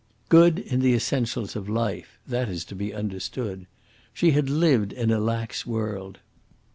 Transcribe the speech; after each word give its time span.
Good 0.29 0.57
in 0.57 0.79
the 0.79 0.95
essentials 0.95 1.55
of 1.55 1.69
life, 1.69 2.17
that 2.25 2.49
is 2.49 2.65
to 2.65 2.75
be 2.75 2.91
understood. 2.91 3.67
She 4.15 4.31
had 4.31 4.49
lived 4.49 4.93
in 4.93 5.11
a 5.11 5.19
lax 5.19 5.63
world. 5.63 6.17